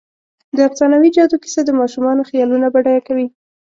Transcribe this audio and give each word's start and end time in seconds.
د 0.55 0.57
افسانوي 0.69 1.09
جادو 1.15 1.41
کیسه 1.43 1.61
د 1.65 1.71
ماشومانو 1.79 2.27
خیالونه 2.29 2.67
بډایه 2.73 3.01
کوي. 3.07 3.27